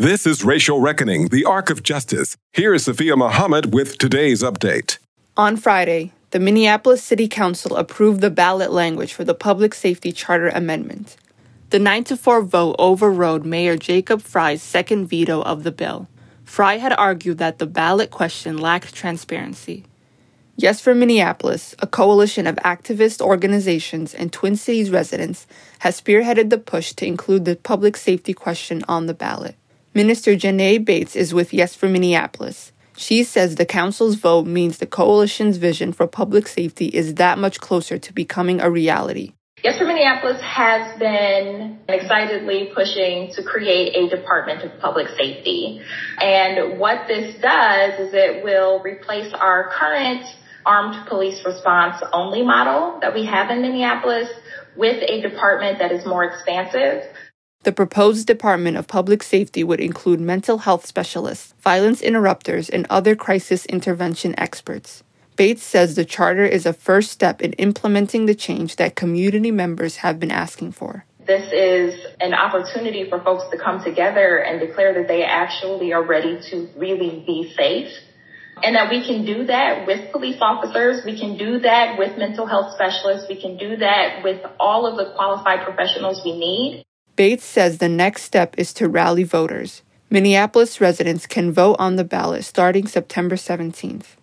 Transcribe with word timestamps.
This 0.00 0.28
is 0.28 0.44
Racial 0.44 0.80
Reckoning, 0.80 1.26
the 1.26 1.44
Arc 1.44 1.70
of 1.70 1.82
Justice. 1.82 2.36
Here 2.52 2.72
is 2.72 2.84
Sophia 2.84 3.16
Muhammad 3.16 3.74
with 3.74 3.98
today's 3.98 4.44
update. 4.44 4.98
On 5.36 5.56
Friday, 5.56 6.12
the 6.30 6.38
Minneapolis 6.38 7.02
City 7.02 7.26
Council 7.26 7.74
approved 7.74 8.20
the 8.20 8.30
ballot 8.30 8.70
language 8.70 9.12
for 9.12 9.24
the 9.24 9.34
Public 9.34 9.74
Safety 9.74 10.12
Charter 10.12 10.50
Amendment. 10.50 11.16
The 11.70 11.80
9 11.80 12.04
to 12.04 12.16
4 12.16 12.42
vote 12.42 12.76
overrode 12.78 13.44
Mayor 13.44 13.76
Jacob 13.76 14.22
Frey's 14.22 14.62
second 14.62 15.08
veto 15.08 15.42
of 15.42 15.64
the 15.64 15.72
bill. 15.72 16.06
Frey 16.44 16.78
had 16.78 16.92
argued 16.92 17.38
that 17.38 17.58
the 17.58 17.66
ballot 17.66 18.12
question 18.12 18.56
lacked 18.56 18.94
transparency. 18.94 19.84
Yes 20.54 20.80
for 20.80 20.94
Minneapolis, 20.94 21.74
a 21.80 21.88
coalition 21.88 22.46
of 22.46 22.54
activist 22.64 23.20
organizations 23.20 24.14
and 24.14 24.32
Twin 24.32 24.54
Cities 24.54 24.90
residents, 24.90 25.48
has 25.80 26.00
spearheaded 26.00 26.50
the 26.50 26.58
push 26.58 26.92
to 26.92 27.04
include 27.04 27.44
the 27.44 27.56
public 27.56 27.96
safety 27.96 28.32
question 28.32 28.84
on 28.86 29.06
the 29.06 29.14
ballot. 29.14 29.56
Minister 29.98 30.36
Janae 30.36 30.84
Bates 30.84 31.16
is 31.16 31.34
with 31.34 31.52
Yes 31.52 31.74
for 31.74 31.88
Minneapolis. 31.88 32.70
She 32.96 33.24
says 33.24 33.56
the 33.56 33.66
council's 33.66 34.14
vote 34.14 34.46
means 34.46 34.78
the 34.78 34.86
coalition's 34.86 35.56
vision 35.56 35.92
for 35.92 36.06
public 36.06 36.46
safety 36.46 36.86
is 36.86 37.14
that 37.14 37.36
much 37.36 37.58
closer 37.58 37.98
to 37.98 38.12
becoming 38.12 38.60
a 38.60 38.70
reality. 38.70 39.32
Yes 39.64 39.76
for 39.76 39.86
Minneapolis 39.86 40.40
has 40.40 40.96
been 41.00 41.80
excitedly 41.88 42.70
pushing 42.76 43.32
to 43.32 43.42
create 43.42 43.96
a 43.96 44.08
Department 44.08 44.62
of 44.62 44.78
Public 44.78 45.08
Safety. 45.18 45.82
And 46.20 46.78
what 46.78 47.08
this 47.08 47.34
does 47.42 47.98
is 47.98 48.14
it 48.14 48.44
will 48.44 48.80
replace 48.84 49.34
our 49.34 49.68
current 49.76 50.24
armed 50.64 51.08
police 51.08 51.44
response 51.44 51.96
only 52.12 52.44
model 52.44 53.00
that 53.00 53.14
we 53.14 53.26
have 53.26 53.50
in 53.50 53.62
Minneapolis 53.62 54.28
with 54.76 55.02
a 55.02 55.20
department 55.22 55.80
that 55.80 55.90
is 55.90 56.06
more 56.06 56.22
expansive. 56.22 57.02
The 57.64 57.72
proposed 57.72 58.26
Department 58.26 58.76
of 58.76 58.86
Public 58.86 59.22
Safety 59.22 59.64
would 59.64 59.80
include 59.80 60.20
mental 60.20 60.58
health 60.58 60.86
specialists, 60.86 61.54
violence 61.60 62.00
interrupters, 62.00 62.70
and 62.70 62.86
other 62.88 63.16
crisis 63.16 63.66
intervention 63.66 64.34
experts. 64.38 65.02
Bates 65.34 65.64
says 65.64 65.94
the 65.94 66.04
charter 66.04 66.44
is 66.44 66.66
a 66.66 66.72
first 66.72 67.10
step 67.10 67.42
in 67.42 67.52
implementing 67.54 68.26
the 68.26 68.34
change 68.34 68.76
that 68.76 68.94
community 68.94 69.50
members 69.50 69.96
have 69.96 70.18
been 70.18 70.30
asking 70.30 70.72
for. 70.72 71.04
This 71.26 71.52
is 71.52 71.94
an 72.20 72.32
opportunity 72.32 73.08
for 73.10 73.20
folks 73.22 73.44
to 73.50 73.58
come 73.58 73.84
together 73.84 74.38
and 74.38 74.60
declare 74.60 74.94
that 74.94 75.08
they 75.08 75.24
actually 75.24 75.92
are 75.92 76.02
ready 76.02 76.40
to 76.50 76.68
really 76.76 77.22
be 77.26 77.52
safe 77.56 77.92
and 78.62 78.76
that 78.76 78.88
we 78.88 79.04
can 79.06 79.24
do 79.24 79.44
that 79.46 79.86
with 79.86 80.10
police 80.10 80.38
officers. 80.40 81.04
We 81.04 81.18
can 81.18 81.36
do 81.36 81.60
that 81.60 81.98
with 81.98 82.16
mental 82.16 82.46
health 82.46 82.72
specialists. 82.74 83.28
We 83.28 83.40
can 83.40 83.56
do 83.56 83.76
that 83.76 84.24
with 84.24 84.40
all 84.58 84.86
of 84.86 84.96
the 84.96 85.12
qualified 85.14 85.64
professionals 85.64 86.22
we 86.24 86.38
need. 86.38 86.84
Bates 87.18 87.44
says 87.44 87.78
the 87.78 87.88
next 87.88 88.22
step 88.22 88.54
is 88.56 88.72
to 88.74 88.88
rally 88.88 89.24
voters. 89.24 89.82
Minneapolis 90.08 90.80
residents 90.80 91.26
can 91.26 91.50
vote 91.50 91.74
on 91.80 91.96
the 91.96 92.04
ballot 92.04 92.44
starting 92.44 92.86
September 92.86 93.34
17th. 93.34 94.14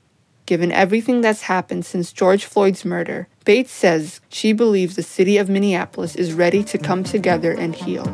Given 0.45 0.71
everything 0.71 1.19
that's 1.19 1.41
happened 1.41 1.85
since 1.85 2.13
George 2.13 2.45
Floyd's 2.45 2.85
murder, 2.85 3.27
Bates 3.43 3.73
says 3.73 4.21
she 4.29 4.53
believes 4.53 4.95
the 4.95 5.03
city 5.03 5.37
of 5.37 5.49
Minneapolis 5.49 6.15
is 6.15 6.31
ready 6.31 6.63
to 6.63 6.77
come 6.77 7.03
together 7.03 7.51
and 7.51 7.75
heal. 7.75 8.05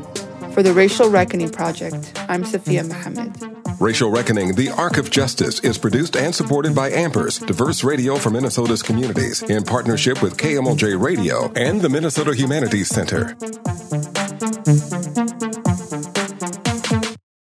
For 0.54 0.64
the 0.64 0.74
Racial 0.74 1.10
Reckoning 1.12 1.52
Project, 1.52 2.20
I'm 2.28 2.44
Sophia 2.44 2.84
Mohammed. 2.84 3.52
Racial 3.80 4.12
Reckoning, 4.12 4.54
the 4.56 4.70
Arc 4.70 4.98
of 4.98 5.10
Justice, 5.10 5.60
is 5.62 5.78
produced 5.78 6.16
and 6.16 6.34
supported 6.36 6.76
by 6.76 6.92
Ampers, 6.92 7.46
diverse 7.46 7.84
radio 7.84 8.16
for 8.16 8.30
Minnesota's 8.30 8.84
communities, 8.84 9.42
in 9.44 9.64
partnership 9.64 10.22
with 10.22 10.38
KMOJ 10.38 11.02
Radio 11.02 11.52
and 11.56 11.82
the 11.82 11.90
Minnesota 11.90 12.36
Humanities 12.36 12.90
Center. 12.90 13.36